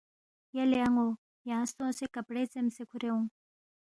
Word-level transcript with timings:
یلے 0.55 0.79
ان٘و 0.85 1.07
یانگ 1.49 1.67
سونگسے 1.73 2.05
کپڑے 2.15 2.41
ژیمسے 2.51 2.83
کُھورے 2.89 3.09
اونگ 3.11 3.27